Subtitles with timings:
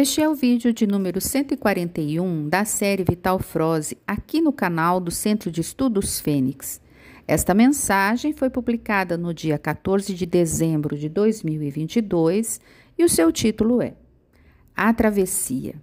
[0.00, 5.10] Este é o vídeo de número 141 da série Vital Froze, aqui no canal do
[5.10, 6.80] Centro de Estudos Fênix.
[7.26, 12.60] Esta mensagem foi publicada no dia 14 de dezembro de 2022
[12.96, 13.94] e o seu título é
[14.72, 15.74] A Travessia.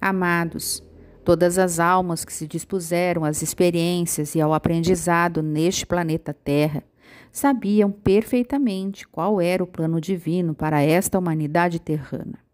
[0.00, 0.82] Amados,
[1.24, 6.82] todas as almas que se dispuseram às experiências e ao aprendizado neste planeta Terra
[7.30, 12.47] sabiam perfeitamente qual era o plano divino para esta humanidade terrana.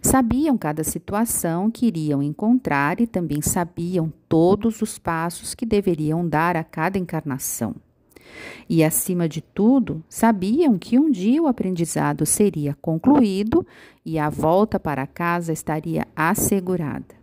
[0.00, 6.56] Sabiam cada situação que iriam encontrar e também sabiam todos os passos que deveriam dar
[6.56, 7.74] a cada encarnação.
[8.68, 13.66] E, acima de tudo, sabiam que um dia o aprendizado seria concluído
[14.04, 17.16] e a volta para casa estaria assegurada.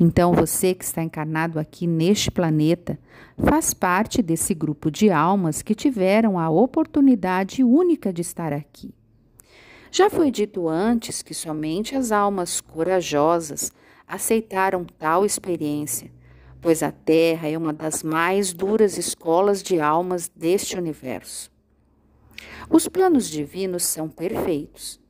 [0.00, 2.98] Então, você que está encarnado aqui neste planeta
[3.36, 8.94] faz parte desse grupo de almas que tiveram a oportunidade única de estar aqui.
[9.90, 13.72] Já foi dito antes que somente as almas corajosas
[14.06, 16.10] aceitaram tal experiência,
[16.60, 21.50] pois a Terra é uma das mais duras escolas de almas deste universo.
[22.70, 25.00] Os planos divinos são perfeitos.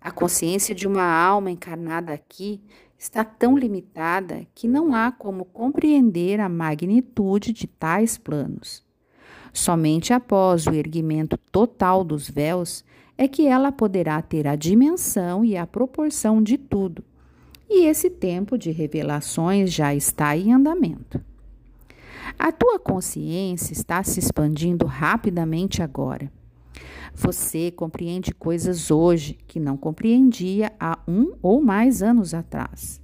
[0.00, 2.62] A consciência de uma alma encarnada aqui
[2.96, 8.84] está tão limitada que não há como compreender a magnitude de tais planos.
[9.52, 12.84] Somente após o erguimento total dos véus
[13.20, 17.04] é que ela poderá ter a dimensão e a proporção de tudo.
[17.68, 21.22] E esse tempo de revelações já está em andamento.
[22.38, 26.32] A tua consciência está se expandindo rapidamente agora.
[27.14, 33.02] Você compreende coisas hoje que não compreendia há um ou mais anos atrás.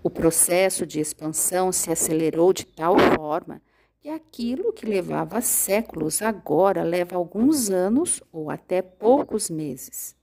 [0.00, 3.60] O processo de expansão se acelerou de tal forma
[4.04, 10.14] e aquilo que levava séculos agora leva alguns anos ou até poucos meses.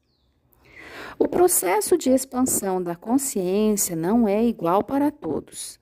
[1.18, 5.80] O processo de expansão da consciência não é igual para todos.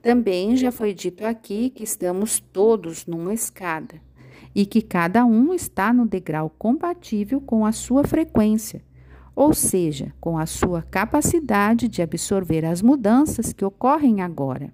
[0.00, 4.00] Também já foi dito aqui que estamos todos numa escada
[4.54, 8.82] e que cada um está no degrau compatível com a sua frequência,
[9.36, 14.72] ou seja, com a sua capacidade de absorver as mudanças que ocorrem agora.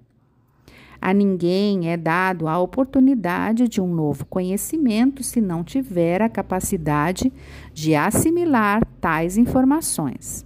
[1.01, 7.33] A ninguém é dado a oportunidade de um novo conhecimento se não tiver a capacidade
[7.73, 10.45] de assimilar tais informações.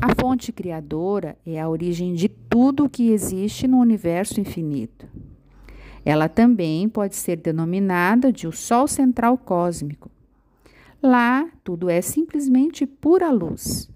[0.00, 5.08] A fonte criadora é a origem de tudo o que existe no universo infinito.
[6.04, 10.10] Ela também pode ser denominada de o Sol central cósmico.
[11.02, 13.90] Lá, tudo é simplesmente pura luz.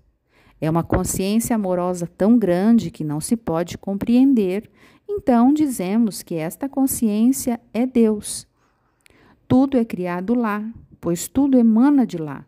[0.61, 4.71] É uma consciência amorosa tão grande que não se pode compreender
[5.13, 8.47] então dizemos que esta consciência é Deus.
[9.49, 10.65] Tudo é criado lá,
[11.01, 12.47] pois tudo emana de lá,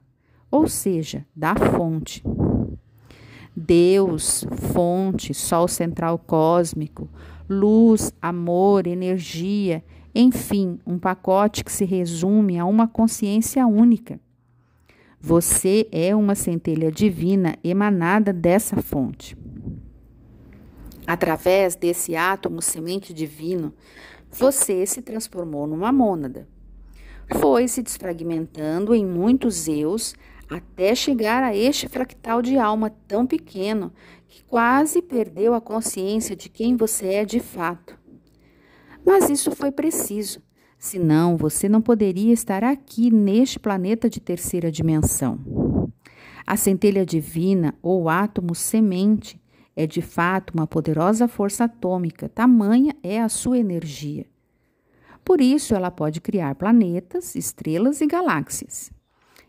[0.51, 2.23] ou seja, da fonte.
[3.55, 7.11] Deus, fonte, sol central cósmico,
[7.49, 9.85] luz, amor, energia,
[10.15, 14.21] enfim, um pacote que se resume a uma consciência única.
[15.21, 19.37] Você é uma centelha divina emanada dessa fonte.
[21.13, 23.75] Através desse átomo semente divino,
[24.31, 26.49] você se transformou numa mônada.
[27.39, 30.15] Foi se desfragmentando em muitos eus
[30.49, 33.93] até chegar a este fractal de alma tão pequeno
[34.27, 37.95] que quase perdeu a consciência de quem você é de fato.
[39.05, 40.41] Mas isso foi preciso,
[40.79, 45.39] senão você não poderia estar aqui neste planeta de terceira dimensão.
[46.47, 49.42] A centelha divina ou átomo semente
[49.75, 54.27] é de fato uma poderosa força atômica, tamanha é a sua energia.
[55.25, 58.91] Por isso, ela pode criar planetas, estrelas e galáxias.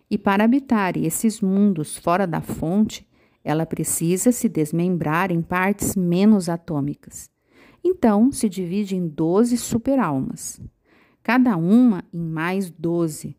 [0.09, 3.07] E para habitar esses mundos fora da fonte,
[3.43, 7.29] ela precisa se desmembrar em partes menos atômicas.
[7.83, 10.61] Então, se divide em 12 superalmas,
[11.21, 13.35] cada uma em mais 12,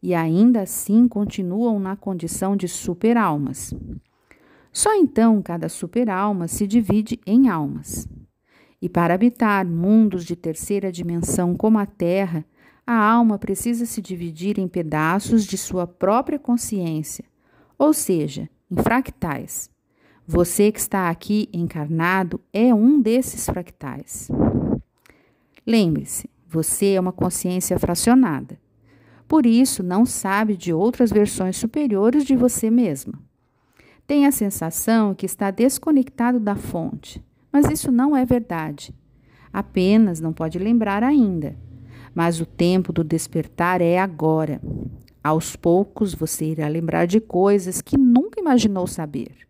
[0.00, 3.74] e ainda assim continuam na condição de superalmas.
[4.72, 8.08] Só então cada superalma se divide em almas.
[8.80, 12.44] E para habitar mundos de terceira dimensão como a Terra,
[12.86, 17.24] a alma precisa se dividir em pedaços de sua própria consciência,
[17.76, 19.70] ou seja, em fractais.
[20.26, 24.30] Você que está aqui encarnado é um desses fractais.
[25.66, 28.58] Lembre-se, você é uma consciência fracionada.
[29.26, 33.27] Por isso, não sabe de outras versões superiores de você mesma
[34.08, 37.22] tem a sensação que está desconectado da fonte,
[37.52, 38.94] mas isso não é verdade.
[39.52, 41.54] Apenas não pode lembrar ainda.
[42.14, 44.62] Mas o tempo do despertar é agora.
[45.22, 49.46] Aos poucos você irá lembrar de coisas que nunca imaginou saber.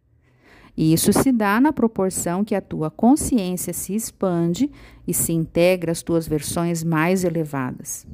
[0.76, 4.70] E isso se dá na proporção que a tua consciência se expande
[5.06, 8.04] e se integra às tuas versões mais elevadas.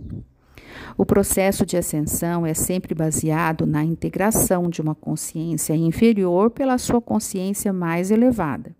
[0.96, 7.00] O processo de ascensão é sempre baseado na integração de uma consciência inferior pela sua
[7.00, 8.74] consciência mais elevada.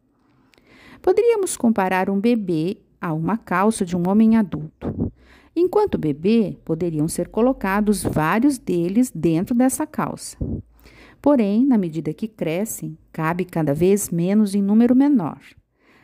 [1.02, 5.12] Poderíamos comparar um bebê a uma calça de um homem adulto.
[5.54, 10.36] Enquanto bebê, poderiam ser colocados vários deles dentro dessa calça.
[11.20, 15.38] Porém, na medida que crescem, cabe cada vez menos em número menor,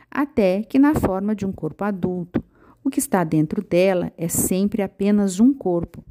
[0.09, 2.43] até que na forma de um corpo adulto,
[2.83, 6.03] o que está dentro dela é sempre apenas um corpo.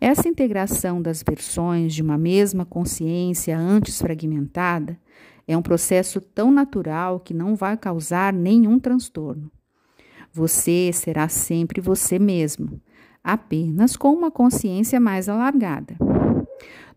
[0.00, 4.98] Essa integração das versões de uma mesma consciência antes fragmentada
[5.46, 9.50] é um processo tão natural que não vai causar nenhum transtorno.
[10.32, 12.80] Você será sempre você mesmo,
[13.22, 15.96] apenas com uma consciência mais alargada.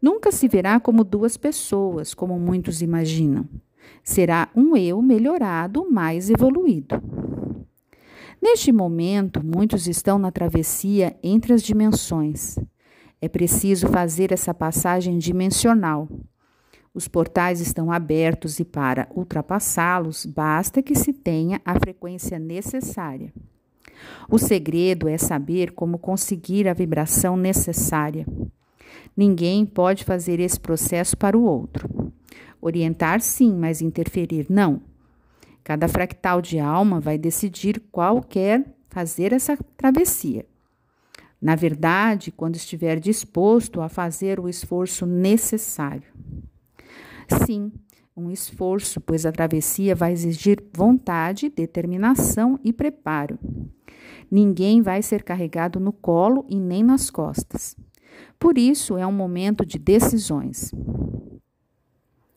[0.01, 3.49] Nunca se verá como duas pessoas, como muitos imaginam.
[4.03, 7.01] Será um eu melhorado, mais evoluído.
[8.43, 12.59] Neste momento, muitos estão na travessia entre as dimensões.
[13.21, 16.09] É preciso fazer essa passagem dimensional.
[16.93, 23.33] Os portais estão abertos e para ultrapassá-los basta que se tenha a frequência necessária.
[24.29, 28.27] O segredo é saber como conseguir a vibração necessária.
[29.15, 32.11] Ninguém pode fazer esse processo para o outro.
[32.61, 34.81] Orientar sim, mas interferir não.
[35.63, 40.45] Cada fractal de alma vai decidir qual quer fazer essa travessia.
[41.41, 46.13] Na verdade, quando estiver disposto a fazer o esforço necessário.
[47.45, 47.71] Sim,
[48.15, 53.39] um esforço, pois a travessia vai exigir vontade, determinação e preparo.
[54.29, 57.75] Ninguém vai ser carregado no colo e nem nas costas.
[58.39, 60.71] Por isso, é um momento de decisões.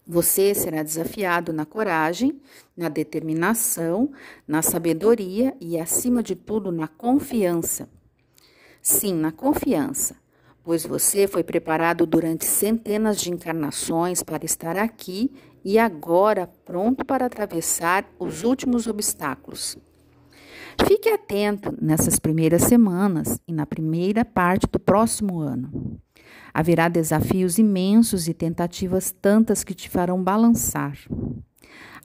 [0.07, 2.41] Você será desafiado na coragem,
[2.77, 4.13] na determinação,
[4.47, 7.89] na sabedoria e, acima de tudo, na confiança.
[8.81, 10.17] Sim, na confiança
[10.67, 15.31] pois você foi preparado durante centenas de encarnações para estar aqui
[15.65, 19.79] e agora pronto para atravessar os últimos obstáculos.
[20.85, 26.01] Fique atento nessas primeiras semanas e na primeira parte do próximo ano.
[26.53, 30.97] Haverá desafios imensos e tentativas tantas que te farão balançar.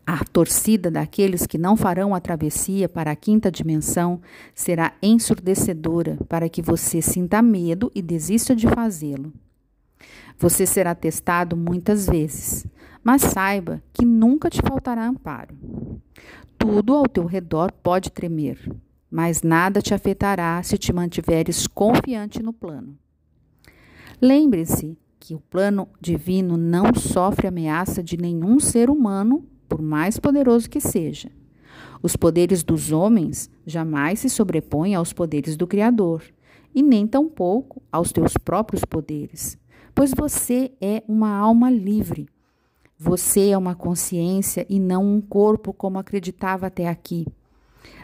[0.06, 4.19] A torcida daqueles que não farão a travessia para a quinta dimensão
[4.53, 9.31] será ensurdecedora para que você sinta medo e desista de fazê-lo.
[10.38, 12.65] Você será testado muitas vezes,
[13.03, 15.56] mas saiba que nunca te faltará amparo.
[16.57, 18.57] Tudo ao teu redor pode tremer,
[19.09, 22.97] mas nada te afetará se te mantiveres confiante no plano.
[24.21, 30.69] Lembre-se que o plano divino não sofre ameaça de nenhum ser humano por mais poderoso
[30.69, 31.31] que seja.
[32.03, 36.23] Os poderes dos homens jamais se sobrepõem aos poderes do Criador,
[36.73, 39.57] e nem tampouco aos teus próprios poderes,
[39.94, 42.27] pois você é uma alma livre.
[42.97, 47.25] Você é uma consciência e não um corpo como acreditava até aqui.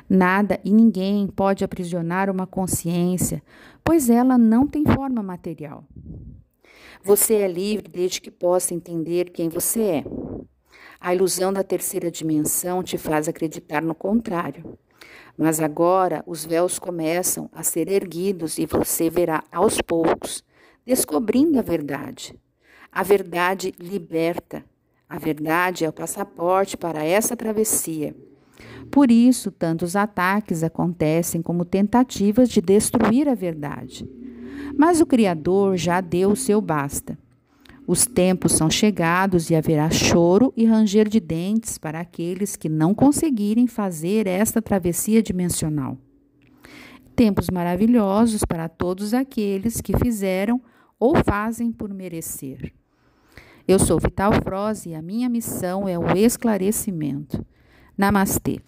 [0.10, 3.44] Nada e ninguém pode aprisionar uma consciência,
[3.84, 5.84] pois ela não tem forma material.
[7.04, 10.04] Você é livre desde que possa entender quem você é.
[11.00, 14.78] A ilusão da terceira dimensão te faz acreditar no contrário.
[15.38, 20.44] Mas agora os véus começam a ser erguidos e você verá aos poucos,
[20.86, 22.38] descobrindo a verdade.
[22.92, 24.64] A verdade liberta.
[25.08, 28.16] A verdade é o passaporte para essa travessia.
[28.92, 34.10] Por isso, tantos ataques acontecem como tentativas de destruir a verdade.
[34.78, 37.18] Mas o Criador já deu o seu basta.
[37.86, 42.94] Os tempos são chegados e haverá choro e ranger de dentes para aqueles que não
[42.94, 45.98] conseguirem fazer esta travessia dimensional.
[47.16, 50.62] Tempos maravilhosos para todos aqueles que fizeram
[51.00, 52.74] ou fazem por merecer.
[53.66, 57.46] Eu sou Vital Froze e a minha missão é o esclarecimento.
[57.98, 58.62] Namaste.